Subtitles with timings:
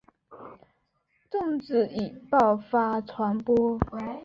[1.29, 3.79] 种子以爆发传播。